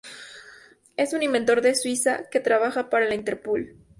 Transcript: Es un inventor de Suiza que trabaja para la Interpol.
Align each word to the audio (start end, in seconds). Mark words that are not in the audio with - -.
Es 0.97 1.13
un 1.13 1.21
inventor 1.21 1.61
de 1.61 1.75
Suiza 1.75 2.27
que 2.31 2.39
trabaja 2.39 2.89
para 2.89 3.05
la 3.07 3.13
Interpol. 3.13 3.75